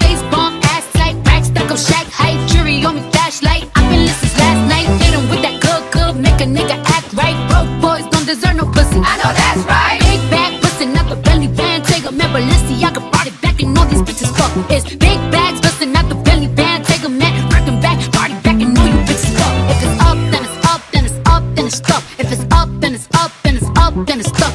[0.00, 3.70] face, bomb ass tight, rack stuck up shack height, jury on me flashlight.
[3.74, 7.36] I've been listening last night, hit with that good, good, make a nigga act right.
[7.48, 9.00] Broke boys don't deserve no pussy.
[9.00, 10.00] I know that's right.
[10.00, 13.86] Big bag, bustin' out the belly band, take a man, Balenciaga it back, and all
[13.86, 14.52] these bitches fuck.
[14.70, 18.60] It's big bags, bustin' out the belly band, take a man, working back, party back,
[18.60, 19.54] and all you bitches fuck.
[19.72, 22.02] If it's up, then it's up, then it's up, then it's stuck.
[22.18, 24.54] If it's up, then it's up, then it's up, then it's stuck.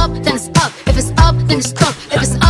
[0.00, 0.72] Up, then it's up.
[0.86, 1.94] If it's up, then it's stuck.
[2.12, 2.45] If it's up,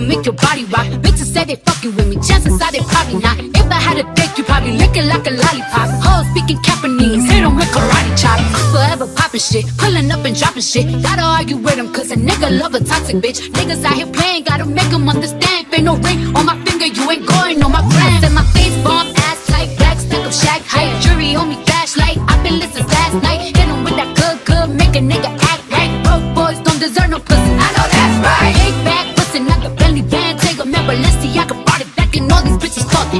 [0.00, 0.86] make your body rock.
[1.02, 2.16] Bitches say they fucking with me.
[2.16, 3.38] Chances are they probably not.
[3.38, 5.88] If I had a dick, you probably lick it like a lollipop.
[6.04, 8.38] Hoes speaking Japanese, hit 'em with karate chop.
[8.72, 10.86] Forever popping shit, pulling up and dropping shit.
[11.02, 13.40] Gotta argue with 'em, cause a nigga love a toxic bitch.
[13.58, 15.66] Niggas out here playing, gotta make 'em understand.
[15.72, 18.18] Ain't no ring on my finger, you ain't going on my friends.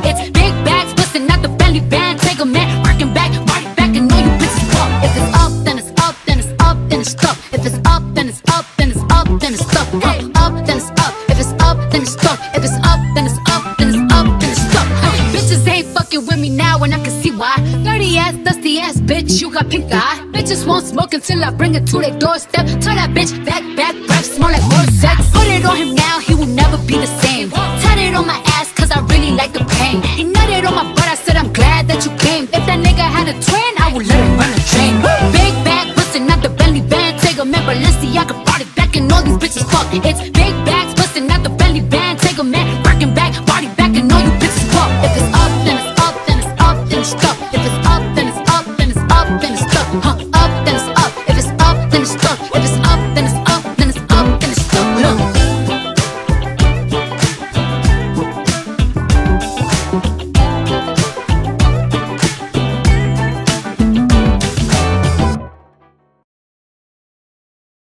[0.05, 2.21] It's big bags, busting out the belly band.
[2.21, 4.91] Take a man, working back, right back, and know you bitches up.
[5.05, 7.37] If it's up, then it's up, then it's up, then it's stuck.
[7.53, 9.89] If it's up, then it's up, then it's up, then it's stuck.
[10.03, 11.13] Hey, up, then it's up.
[11.29, 12.39] If it's up, then it's stuck.
[12.55, 14.89] If it's up, then it's up, then it's up, then it's stuck.
[15.03, 17.57] Hey, bitches ain't fucking with me now, and I can see why.
[17.85, 20.19] Dirty ass, dusty ass, bitch, you got pink eye.
[20.33, 22.67] Bitches won't smoke until I bring it to their doorstep.
[22.83, 25.31] Tell that bitch back, back, breath, smell like horse sex.
[25.33, 27.28] Put it on him now, he will never be the same.